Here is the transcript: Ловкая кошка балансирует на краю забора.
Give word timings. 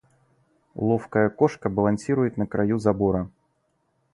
Ловкая 0.73 1.29
кошка 1.29 1.69
балансирует 1.69 2.35
на 2.35 2.47
краю 2.47 2.79
забора. 2.79 3.29